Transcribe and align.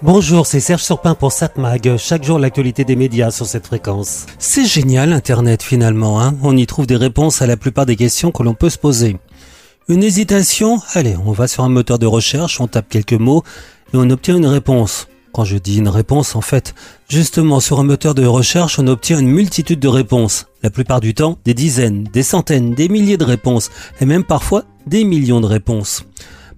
Bonjour, 0.00 0.46
c'est 0.46 0.60
Serge 0.60 0.84
Surpin 0.84 1.16
pour 1.16 1.32
SatMag. 1.32 1.96
Chaque 1.96 2.22
jour, 2.22 2.38
l'actualité 2.38 2.84
des 2.84 2.94
médias 2.94 3.32
sur 3.32 3.46
cette 3.46 3.66
fréquence. 3.66 4.26
C'est 4.38 4.64
génial, 4.64 5.12
Internet, 5.12 5.60
finalement. 5.60 6.20
Hein 6.20 6.36
on 6.44 6.56
y 6.56 6.66
trouve 6.66 6.86
des 6.86 6.94
réponses 6.94 7.42
à 7.42 7.48
la 7.48 7.56
plupart 7.56 7.84
des 7.84 7.96
questions 7.96 8.30
que 8.30 8.44
l'on 8.44 8.54
peut 8.54 8.70
se 8.70 8.78
poser. 8.78 9.16
Une 9.88 10.04
hésitation? 10.04 10.80
Allez, 10.94 11.16
on 11.26 11.32
va 11.32 11.48
sur 11.48 11.64
un 11.64 11.68
moteur 11.68 11.98
de 11.98 12.06
recherche, 12.06 12.60
on 12.60 12.68
tape 12.68 12.88
quelques 12.88 13.12
mots 13.14 13.42
et 13.92 13.96
on 13.96 14.08
obtient 14.08 14.36
une 14.36 14.46
réponse. 14.46 15.08
Quand 15.32 15.44
je 15.44 15.56
dis 15.56 15.78
une 15.78 15.88
réponse, 15.88 16.36
en 16.36 16.42
fait, 16.42 16.76
justement, 17.08 17.58
sur 17.58 17.80
un 17.80 17.84
moteur 17.84 18.14
de 18.14 18.24
recherche, 18.24 18.78
on 18.78 18.86
obtient 18.86 19.18
une 19.18 19.26
multitude 19.26 19.80
de 19.80 19.88
réponses. 19.88 20.46
La 20.62 20.70
plupart 20.70 21.00
du 21.00 21.12
temps, 21.12 21.38
des 21.44 21.54
dizaines, 21.54 22.04
des 22.04 22.22
centaines, 22.22 22.72
des 22.72 22.88
milliers 22.88 23.16
de 23.16 23.24
réponses, 23.24 23.68
et 24.00 24.06
même 24.06 24.24
parfois 24.24 24.62
des 24.86 25.02
millions 25.02 25.40
de 25.40 25.46
réponses. 25.46 26.04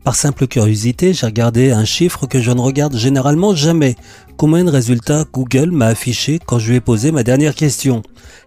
Par 0.04 0.14
simple 0.14 0.46
curiosité, 0.46 1.12
j'ai 1.12 1.26
regardé 1.26 1.72
un 1.72 1.84
chiffre 1.84 2.26
que 2.26 2.40
je 2.40 2.50
ne 2.50 2.60
regarde 2.60 2.96
généralement 2.96 3.54
jamais. 3.54 3.96
Combien 4.38 4.64
de 4.64 4.70
résultats 4.70 5.27
Google 5.30 5.70
m'a 5.72 5.88
affiché 5.88 6.38
quand 6.45 6.58
je 6.58 6.70
lui 6.70 6.77
ai 6.77 6.80
posé 6.80 7.12
ma 7.12 7.22
dernière 7.22 7.54
question? 7.54 8.02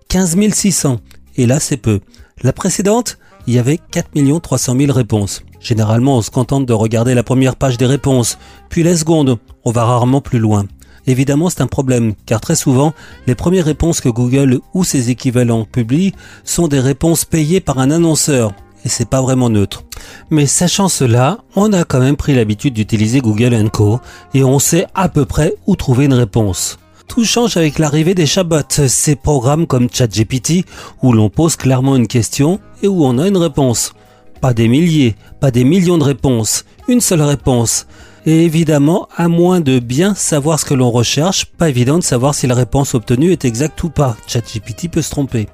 15 0.09 0.35
600. 0.51 0.99
Et 1.35 1.45
là, 1.45 1.59
c'est 1.59 1.77
peu. 1.77 1.99
La 2.41 2.53
précédente, 2.53 3.19
il 3.45 3.53
y 3.53 3.59
avait 3.59 3.77
4 3.77 4.09
300 4.41 4.75
000 4.77 4.91
réponses. 4.91 5.43
Généralement, 5.59 6.17
on 6.17 6.21
se 6.23 6.31
contente 6.31 6.65
de 6.65 6.73
regarder 6.73 7.13
la 7.13 7.23
première 7.23 7.55
page 7.55 7.77
des 7.77 7.85
réponses, 7.85 8.39
puis 8.69 8.81
la 8.81 8.97
seconde, 8.97 9.37
on 9.63 9.71
va 9.71 9.85
rarement 9.85 10.21
plus 10.21 10.39
loin. 10.39 10.65
Évidemment, 11.05 11.49
c'est 11.49 11.61
un 11.61 11.67
problème, 11.67 12.15
car 12.25 12.41
très 12.41 12.55
souvent, 12.55 12.93
les 13.27 13.35
premières 13.35 13.65
réponses 13.65 14.01
que 14.01 14.09
Google 14.09 14.59
ou 14.73 14.83
ses 14.83 15.11
équivalents 15.11 15.65
publient 15.65 16.13
sont 16.43 16.67
des 16.67 16.79
réponses 16.79 17.25
payées 17.25 17.61
par 17.61 17.77
un 17.77 17.91
annonceur, 17.91 18.53
et 18.83 18.89
c'est 18.89 19.09
pas 19.09 19.21
vraiment 19.21 19.49
neutre. 19.49 19.83
Mais 20.29 20.45
sachant 20.45 20.89
cela, 20.89 21.39
on 21.55 21.73
a 21.73 21.83
quand 21.83 21.99
même 21.99 22.17
pris 22.17 22.35
l'habitude 22.35 22.73
d'utiliser 22.73 23.21
Google 23.21 23.69
Co 23.71 23.99
et 24.33 24.43
on 24.43 24.59
sait 24.59 24.87
à 24.93 25.09
peu 25.09 25.25
près 25.25 25.55
où 25.67 25.75
trouver 25.75 26.05
une 26.05 26.13
réponse. 26.13 26.77
Tout 27.07 27.25
change 27.25 27.57
avec 27.57 27.79
l'arrivée 27.79 28.15
des 28.15 28.25
chatbots, 28.25 28.87
ces 28.87 29.15
programmes 29.15 29.67
comme 29.67 29.89
ChatGPT 29.91 30.65
où 31.01 31.13
l'on 31.13 31.29
pose 31.29 31.55
clairement 31.55 31.95
une 31.95 32.07
question 32.07 32.59
et 32.81 32.87
où 32.87 33.05
on 33.05 33.19
a 33.19 33.27
une 33.27 33.37
réponse. 33.37 33.93
Pas 34.41 34.53
des 34.53 34.67
milliers, 34.67 35.15
pas 35.39 35.51
des 35.51 35.63
millions 35.63 35.97
de 35.97 36.03
réponses, 36.03 36.65
une 36.87 37.01
seule 37.01 37.21
réponse. 37.21 37.87
Et 38.25 38.45
évidemment, 38.45 39.09
à 39.15 39.27
moins 39.27 39.59
de 39.59 39.79
bien 39.79 40.15
savoir 40.15 40.59
ce 40.59 40.65
que 40.65 40.73
l'on 40.73 40.91
recherche, 40.91 41.45
pas 41.45 41.69
évident 41.69 41.97
de 41.97 42.03
savoir 42.03 42.33
si 42.33 42.47
la 42.47 42.55
réponse 42.55 42.93
obtenue 42.93 43.31
est 43.31 43.45
exacte 43.45 43.83
ou 43.83 43.89
pas. 43.89 44.15
ChatGPT 44.27 44.89
peut 44.89 45.01
se 45.01 45.11
tromper. 45.11 45.47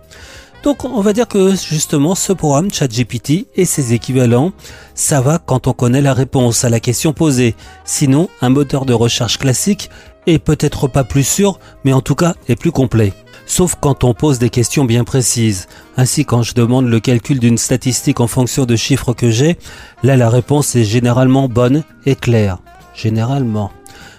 Donc 0.64 0.84
on 0.84 1.02
va 1.02 1.14
dire 1.14 1.28
que 1.28 1.52
justement 1.56 2.16
ce 2.16 2.34
programme 2.34 2.72
ChatGPT 2.72 3.48
et 3.56 3.64
ses 3.64 3.94
équivalents, 3.94 4.52
ça 4.94 5.22
va 5.22 5.38
quand 5.38 5.68
on 5.68 5.74
connaît 5.74 6.02
la 6.02 6.14
réponse 6.14 6.66
à 6.66 6.70
la 6.70 6.82
question 6.82 7.14
posée. 7.14 7.56
Sinon, 7.86 8.28
un 8.42 8.50
moteur 8.50 8.86
de 8.86 8.94
recherche 8.94 9.38
classique 9.38 9.90
est 10.28 10.40
peut-être 10.40 10.90
pas 10.90 11.06
plus 11.06 11.24
sûr, 11.24 11.60
mais 11.86 11.94
en 11.94 12.02
tout 12.02 12.16
cas 12.16 12.36
est 12.50 12.58
plus 12.58 12.72
complet. 12.72 13.14
Sauf 13.46 13.76
quand 13.80 14.04
on 14.04 14.14
pose 14.14 14.38
des 14.38 14.50
questions 14.50 14.84
bien 14.84 15.06
précises. 15.06 15.68
Ainsi, 15.98 16.26
quand 16.26 16.44
je 16.44 16.54
demande 16.54 16.88
le 16.88 17.00
calcul 17.00 17.40
d'une 17.40 17.58
statistique 17.58 18.20
en 18.20 18.28
fonction 18.28 18.66
de 18.66 18.76
chiffres 18.76 19.14
que 19.14 19.32
j'ai, 19.32 19.58
là 20.04 20.18
la 20.18 20.30
réponse 20.30 20.76
est 20.76 20.84
généralement 20.84 21.48
bonne 21.48 21.84
et 22.06 22.16
claire. 22.16 22.60
Généralement. 22.94 23.72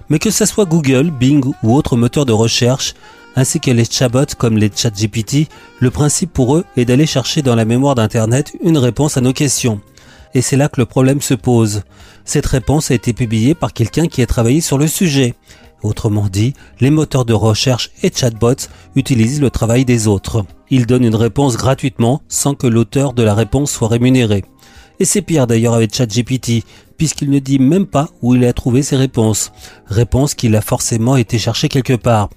Mais 0.08 0.18
que 0.18 0.30
ce 0.30 0.46
soit 0.46 0.64
Google, 0.64 1.10
Bing 1.10 1.44
ou 1.62 1.74
autre 1.76 1.96
moteur 1.96 2.24
de 2.24 2.32
recherche, 2.32 2.94
ainsi 3.36 3.60
que 3.60 3.70
les 3.70 3.84
chatbots 3.84 4.34
comme 4.38 4.58
les 4.58 4.70
ChatGPT, 4.74 5.48
le 5.78 5.90
principe 5.90 6.32
pour 6.32 6.56
eux 6.56 6.64
est 6.76 6.84
d'aller 6.84 7.06
chercher 7.06 7.42
dans 7.42 7.54
la 7.54 7.64
mémoire 7.64 7.94
d'Internet 7.94 8.56
une 8.62 8.78
réponse 8.78 9.16
à 9.16 9.20
nos 9.20 9.32
questions. 9.32 9.80
Et 10.34 10.42
c'est 10.42 10.56
là 10.56 10.68
que 10.68 10.80
le 10.80 10.86
problème 10.86 11.20
se 11.20 11.34
pose. 11.34 11.82
Cette 12.24 12.46
réponse 12.46 12.90
a 12.90 12.94
été 12.94 13.12
publiée 13.12 13.54
par 13.54 13.72
quelqu'un 13.72 14.06
qui 14.06 14.22
a 14.22 14.26
travaillé 14.26 14.60
sur 14.60 14.78
le 14.78 14.86
sujet. 14.86 15.34
Autrement 15.82 16.28
dit, 16.28 16.54
les 16.80 16.90
moteurs 16.90 17.24
de 17.24 17.32
recherche 17.32 17.90
et 18.02 18.12
chatbots 18.14 18.68
utilisent 18.94 19.40
le 19.40 19.50
travail 19.50 19.84
des 19.84 20.08
autres. 20.08 20.44
Ils 20.68 20.86
donnent 20.86 21.04
une 21.04 21.14
réponse 21.14 21.56
gratuitement 21.56 22.22
sans 22.28 22.54
que 22.54 22.66
l'auteur 22.66 23.12
de 23.12 23.22
la 23.22 23.34
réponse 23.34 23.70
soit 23.70 23.88
rémunéré. 23.88 24.44
Et 25.00 25.06
c'est 25.06 25.22
pire 25.22 25.46
d'ailleurs 25.46 25.72
avec 25.72 25.94
ChatGPT, 25.94 26.62
puisqu'il 26.98 27.30
ne 27.30 27.38
dit 27.38 27.58
même 27.58 27.86
pas 27.86 28.10
où 28.20 28.34
il 28.34 28.44
a 28.44 28.52
trouvé 28.52 28.82
ses 28.82 28.96
réponses. 28.96 29.50
Réponses 29.86 30.34
qu'il 30.34 30.54
a 30.54 30.60
forcément 30.60 31.16
été 31.16 31.38
chercher 31.38 31.68
quelque 31.70 31.94
part. 31.94 32.28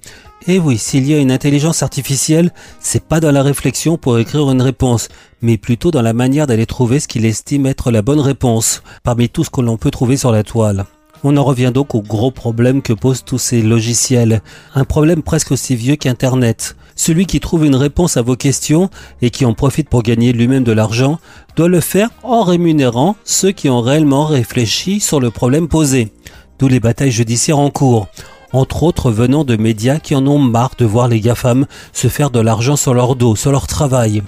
Et 0.46 0.60
oui, 0.60 0.78
s'il 0.78 1.08
y 1.08 1.14
a 1.14 1.20
une 1.20 1.32
intelligence 1.32 1.84
artificielle, 1.84 2.52
c'est 2.82 3.06
pas 3.06 3.22
dans 3.22 3.32
la 3.32 3.44
réflexion 3.44 3.98
pour 3.98 4.20
écrire 4.20 4.52
une 4.52 4.62
réponse, 4.62 5.08
mais 5.42 5.58
plutôt 5.58 5.90
dans 5.90 6.02
la 6.02 6.12
manière 6.12 6.48
d'aller 6.48 6.66
trouver 6.66 7.00
ce 7.00 7.08
qu'il 7.08 7.26
estime 7.26 7.66
être 7.66 7.92
la 7.92 8.02
bonne 8.02 8.20
réponse, 8.20 8.84
parmi 9.04 9.30
tout 9.30 9.46
ce 9.46 9.50
que 9.50 9.62
l'on 9.62 9.78
peut 9.78 9.92
trouver 9.92 10.18
sur 10.18 10.34
la 10.34 10.44
toile. 10.44 10.86
On 11.24 11.38
en 11.38 11.44
revient 11.46 11.72
donc 11.74 11.96
au 11.96 12.02
gros 12.02 12.32
problème 12.32 12.82
que 12.82 12.92
posent 12.92 13.24
tous 13.24 13.38
ces 13.38 13.62
logiciels, 13.62 14.42
un 14.76 14.84
problème 14.84 15.24
presque 15.24 15.54
aussi 15.54 15.78
vieux 15.78 15.96
qu'Internet. 15.96 16.76
Celui 16.98 17.26
qui 17.26 17.40
trouve 17.40 17.66
une 17.66 17.78
réponse 17.78 18.18
à 18.18 18.22
vos 18.22 18.36
questions 18.36 18.90
et 19.22 19.30
qui 19.30 19.46
en 19.46 19.54
profite 19.54 19.88
pour 19.88 20.04
gagner 20.04 20.34
lui-même 20.34 20.66
de 20.66 20.74
l'argent 20.74 21.20
doit 21.56 21.70
le 21.70 21.80
faire 21.80 22.10
en 22.22 22.44
rémunérant 22.44 23.16
ceux 23.24 23.52
qui 23.52 23.70
ont 23.70 23.80
réellement 23.80 24.26
réfléchi 24.26 25.00
sur 25.00 25.22
le 25.22 25.32
problème 25.32 25.70
posé. 25.70 26.12
D'où 26.60 26.68
les 26.68 26.82
batailles 26.82 27.12
judiciaires 27.12 27.60
en 27.60 27.70
cours 27.70 28.10
entre 28.54 28.84
autres 28.84 29.12
venant 29.12 29.44
de 29.44 29.58
médias 29.58 30.00
qui 30.00 30.16
en 30.16 30.26
ont 30.28 30.40
marre 30.40 30.76
de 30.78 30.86
voir 30.86 31.08
les 31.08 31.20
GAFAM 31.20 31.66
se 31.92 32.08
faire 32.08 32.30
de 32.30 32.40
l'argent 32.40 32.76
sur 32.76 32.94
leur 32.94 33.16
dos, 33.16 33.36
sur 33.36 33.52
leur 33.52 33.68
travail. 33.68 34.24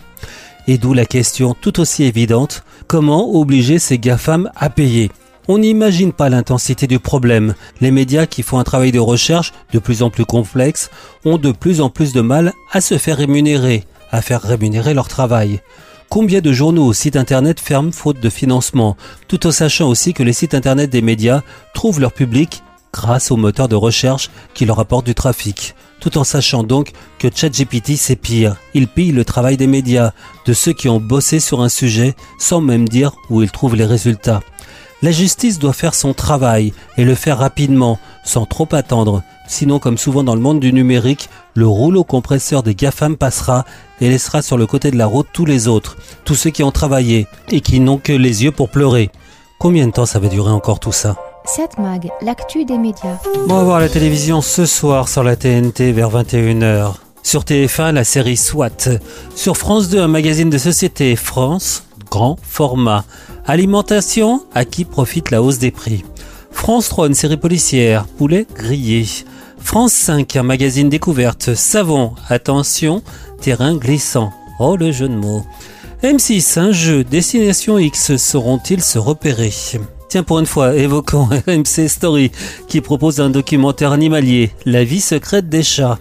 Et 0.68 0.78
d'où 0.78 0.94
la 0.94 1.06
question 1.06 1.56
tout 1.60 1.80
aussi 1.80 2.04
évidente, 2.04 2.64
comment 2.88 3.34
obliger 3.36 3.80
ces 3.80 4.00
GAFAM 4.00 4.50
à 4.56 4.70
payer? 4.70 5.12
On 5.48 5.60
n'imagine 5.60 6.12
pas 6.12 6.30
l'intensité 6.30 6.88
du 6.88 6.98
problème. 6.98 7.54
Les 7.80 7.92
médias 7.92 8.26
qui 8.26 8.42
font 8.42 8.58
un 8.58 8.64
travail 8.64 8.92
de 8.92 9.00
recherche 9.00 9.54
de 9.74 9.80
plus 9.80 10.02
en 10.02 10.10
plus 10.10 10.26
complexe 10.26 10.90
ont 11.24 11.38
de 11.38 11.52
plus 11.52 11.82
en 11.82 11.92
plus 11.92 12.14
de 12.14 12.22
mal 12.22 12.52
à 12.72 12.82
se 12.82 12.98
faire 12.98 13.18
rémunérer, 13.18 13.84
à 14.12 14.24
faire 14.24 14.42
rémunérer 14.42 14.96
leur 14.96 15.08
travail. 15.08 15.62
Combien 16.10 16.42
de 16.42 16.52
journaux 16.52 16.88
ou 16.88 16.94
sites 16.94 17.16
internet 17.16 17.60
ferment 17.60 17.92
faute 17.92 18.20
de 18.20 18.30
financement, 18.30 18.98
tout 19.28 19.46
en 19.46 19.52
sachant 19.52 19.88
aussi 19.88 20.14
que 20.14 20.24
les 20.24 20.34
sites 20.34 20.56
internet 20.56 20.90
des 20.90 21.02
médias 21.02 21.42
trouvent 21.76 22.00
leur 22.00 22.14
public 22.14 22.64
grâce 22.96 23.30
au 23.30 23.36
moteur 23.36 23.68
de 23.68 23.76
recherche 23.76 24.30
qui 24.54 24.66
leur 24.66 24.80
apporte 24.80 25.06
du 25.06 25.14
trafic, 25.14 25.76
tout 26.00 26.18
en 26.18 26.24
sachant 26.24 26.64
donc 26.64 26.94
que 27.20 27.28
ChatGPT 27.34 27.98
c'est 27.98 28.16
pire. 28.16 28.56
Il 28.74 28.88
pille 28.88 29.12
le 29.12 29.26
travail 29.26 29.58
des 29.58 29.68
médias, 29.68 30.14
de 30.46 30.54
ceux 30.54 30.72
qui 30.72 30.88
ont 30.88 31.02
bossé 31.02 31.42
sur 31.42 31.62
un 31.62 31.68
sujet 31.68 32.16
sans 32.40 32.62
même 32.62 32.88
dire 32.88 33.12
où 33.30 33.44
ils 33.44 33.52
trouvent 33.52 33.76
les 33.76 33.86
résultats. 33.86 34.40
La 35.02 35.12
justice 35.12 35.60
doit 35.60 35.74
faire 35.74 35.94
son 35.94 36.14
travail 36.14 36.72
et 36.96 37.04
le 37.04 37.16
faire 37.16 37.40
rapidement, 37.40 38.00
sans 38.24 38.46
trop 38.46 38.70
attendre. 38.72 39.24
Sinon, 39.46 39.78
comme 39.78 39.98
souvent 39.98 40.24
dans 40.24 40.34
le 40.34 40.42
monde 40.42 40.62
du 40.62 40.72
numérique, 40.72 41.30
le 41.54 41.68
rouleau 41.68 42.06
compresseur 42.06 42.64
des 42.64 42.76
GAFAM 42.76 43.18
passera 43.18 43.66
et 44.00 44.08
laissera 44.08 44.42
sur 44.42 44.58
le 44.58 44.68
côté 44.68 44.90
de 44.90 44.98
la 44.98 45.06
route 45.06 45.28
tous 45.34 45.46
les 45.46 45.68
autres, 45.68 45.98
tous 46.24 46.36
ceux 46.36 46.50
qui 46.50 46.64
ont 46.64 46.72
travaillé 46.72 47.28
et 47.50 47.60
qui 47.60 47.82
n'ont 47.82 47.98
que 47.98 48.14
les 48.14 48.46
yeux 48.46 48.52
pour 48.52 48.70
pleurer. 48.70 49.12
Combien 49.60 49.86
de 49.86 49.92
temps 49.92 50.06
ça 50.06 50.20
va 50.20 50.30
durer 50.30 50.52
encore 50.52 50.80
tout 50.80 50.94
ça? 50.94 51.35
Cette 51.46 51.78
Mag, 51.78 52.10
l'actu 52.22 52.66
des 52.66 52.78
médias. 52.78 53.18
On 53.48 53.54
va 53.54 53.64
voir 53.64 53.80
la 53.80 53.90
télévision 53.90 54.42
ce 54.42 54.66
soir 54.66 55.08
sur 55.08 55.24
la 55.24 55.36
TNT 55.36 55.92
vers 55.92 56.10
21h. 56.10 56.96
Sur 57.24 57.44
TF1, 57.44 57.92
la 57.92 58.04
série 58.04 58.38
SWAT. 58.38 59.00
Sur 59.36 59.58
France 59.58 59.90
2, 59.90 60.00
un 60.00 60.08
magazine 60.08 60.50
de 60.50 60.58
société 60.58 61.16
France, 61.16 61.84
grand 62.10 62.38
format. 62.42 63.06
Alimentation, 63.46 64.44
à 64.54 64.66
qui 64.66 64.86
profite 64.86 65.32
la 65.32 65.42
hausse 65.42 65.60
des 65.60 65.72
prix? 65.72 66.04
France 66.52 66.90
3, 66.90 67.08
une 67.08 67.14
série 67.14 67.38
policière, 67.38 68.06
poulet 68.06 68.48
grillé. 68.56 69.06
France 69.58 69.94
5, 69.94 70.36
un 70.36 70.44
magazine 70.44 70.90
découverte, 70.90 71.56
savon, 71.56 72.14
attention, 72.30 73.02
terrain 73.42 73.76
glissant. 73.76 74.32
Oh 74.60 74.76
le 74.76 74.92
jeu 74.92 75.10
de 75.10 75.16
mots. 75.16 75.44
M6, 76.04 76.60
un 76.60 76.72
jeu, 76.72 77.04
Destination 77.04 77.80
X, 77.80 78.16
sauront-ils 78.18 78.84
se 78.84 79.00
repérer? 79.00 79.52
Tiens, 80.16 80.24
pour 80.24 80.40
une 80.40 80.46
fois, 80.46 80.74
évoquons 80.78 81.26
RMC 81.46 81.90
Story, 81.90 82.32
qui 82.70 82.80
propose 82.80 83.20
un 83.20 83.30
documentaire 83.30 83.92
animalier, 83.92 84.52
La 84.66 84.86
vie 84.86 85.02
secrète 85.02 85.50
des 85.50 85.62
chats. 85.62 86.00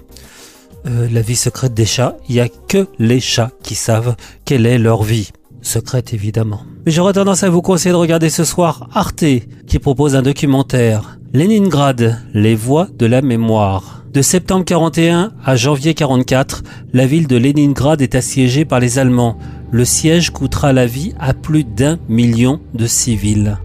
Euh, 0.87 1.09
la 1.11 1.21
vie 1.21 1.35
secrète 1.35 1.75
des 1.75 1.85
chats, 1.85 2.17
il 2.29 2.37
n'y 2.37 2.41
a 2.41 2.47
que 2.49 2.87
les 3.01 3.19
chats 3.19 3.51
qui 3.65 3.75
savent 3.75 4.15
quelle 4.45 4.67
est 4.67 4.79
leur 4.79 5.03
vie. 5.03 5.33
Secrète 5.63 6.15
évidemment. 6.15 6.61
Mais 6.87 6.93
j'aurais 6.93 7.15
tendance 7.15 7.43
à 7.43 7.51
vous 7.51 7.61
conseiller 7.61 7.91
de 7.91 7.97
regarder 7.97 8.31
ce 8.31 8.45
soir 8.45 8.89
Arte, 8.95 9.25
qui 9.67 9.79
propose 9.81 10.15
un 10.15 10.23
documentaire. 10.23 11.19
Leningrad, 11.33 12.23
les 12.35 12.55
voix 12.55 12.87
de 12.97 13.07
la 13.07 13.21
mémoire. 13.21 14.05
De 14.13 14.23
septembre 14.23 14.65
41 14.65 15.33
à 15.45 15.57
janvier 15.57 15.93
44, 15.95 16.63
la 16.93 17.05
ville 17.05 17.27
de 17.27 17.37
Leningrad 17.37 18.01
est 18.01 18.15
assiégée 18.15 18.65
par 18.65 18.79
les 18.79 19.01
Allemands. 19.01 19.39
Le 19.73 19.85
siège 19.85 20.31
coûtera 20.31 20.73
la 20.73 20.87
vie 20.87 21.15
à 21.19 21.35
plus 21.35 21.65
d'un 21.65 21.99
million 22.09 22.61
de 22.75 22.87
civils. 22.87 23.59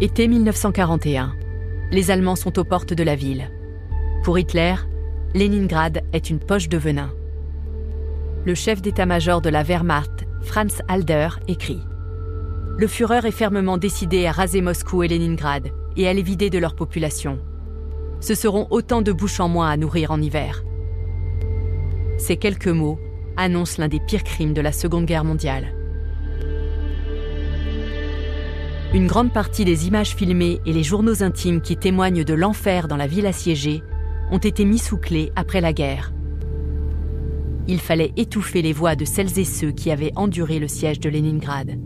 Été 0.00 0.26
1941. 0.26 1.36
Les 1.92 2.10
Allemands 2.10 2.34
sont 2.34 2.58
aux 2.58 2.64
portes 2.64 2.92
de 2.92 3.04
la 3.04 3.14
ville. 3.14 3.48
Pour 4.24 4.36
Hitler, 4.36 4.74
Leningrad 5.34 6.02
est 6.12 6.30
une 6.30 6.40
poche 6.40 6.68
de 6.68 6.76
venin. 6.76 7.12
Le 8.44 8.56
chef 8.56 8.82
d'état-major 8.82 9.40
de 9.40 9.50
la 9.50 9.62
Wehrmacht, 9.62 10.26
Franz 10.42 10.82
Halder, 10.88 11.28
écrit 11.46 11.78
Le 12.76 12.88
Führer 12.88 13.20
est 13.24 13.30
fermement 13.30 13.78
décidé 13.78 14.26
à 14.26 14.32
raser 14.32 14.62
Moscou 14.62 15.04
et 15.04 15.08
Leningrad 15.08 15.68
et 15.96 16.08
à 16.08 16.12
les 16.12 16.22
vider 16.22 16.50
de 16.50 16.58
leur 16.58 16.74
population. 16.74 17.38
ce 18.20 18.34
seront 18.34 18.66
autant 18.70 19.00
de 19.00 19.12
bouches 19.12 19.38
en 19.38 19.48
moins 19.48 19.70
à 19.70 19.76
nourrir 19.76 20.10
en 20.10 20.20
hiver. 20.20 20.64
Ces 22.18 22.36
quelques 22.36 22.66
mots 22.66 22.98
annoncent 23.36 23.80
l'un 23.80 23.88
des 23.88 24.00
pires 24.00 24.24
crimes 24.24 24.54
de 24.54 24.60
la 24.60 24.72
Seconde 24.72 25.06
Guerre 25.06 25.24
mondiale. 25.24 25.83
Une 28.94 29.08
grande 29.08 29.32
partie 29.32 29.64
des 29.64 29.88
images 29.88 30.14
filmées 30.14 30.60
et 30.66 30.72
les 30.72 30.84
journaux 30.84 31.24
intimes 31.24 31.60
qui 31.60 31.76
témoignent 31.76 32.22
de 32.22 32.32
l'enfer 32.32 32.86
dans 32.86 32.96
la 32.96 33.08
ville 33.08 33.26
assiégée 33.26 33.82
ont 34.30 34.38
été 34.38 34.64
mis 34.64 34.78
sous 34.78 34.98
clé 34.98 35.32
après 35.34 35.60
la 35.60 35.72
guerre. 35.72 36.12
Il 37.66 37.80
fallait 37.80 38.12
étouffer 38.16 38.62
les 38.62 38.72
voix 38.72 38.94
de 38.94 39.04
celles 39.04 39.36
et 39.36 39.44
ceux 39.44 39.72
qui 39.72 39.90
avaient 39.90 40.12
enduré 40.14 40.60
le 40.60 40.68
siège 40.68 41.00
de 41.00 41.10
Leningrad. 41.10 41.76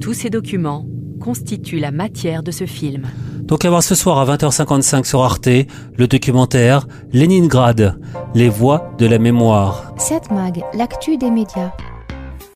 Tous 0.00 0.14
ces 0.14 0.30
documents 0.30 0.88
constituent 1.20 1.78
la 1.78 1.92
matière 1.92 2.42
de 2.42 2.50
ce 2.50 2.66
film. 2.66 3.04
Donc 3.42 3.64
à 3.64 3.70
voir 3.70 3.84
ce 3.84 3.94
soir 3.94 4.18
à 4.18 4.36
20h55 4.36 5.04
sur 5.04 5.22
Arte, 5.22 5.46
le 5.46 6.08
documentaire 6.08 6.88
Leningrad, 7.12 8.00
les 8.34 8.48
voix 8.48 8.96
de 8.98 9.06
la 9.06 9.20
mémoire. 9.20 9.94
Cette 9.96 10.32
mag, 10.32 10.60
l'actu 10.74 11.18
des 11.18 11.30
médias. 11.30 11.70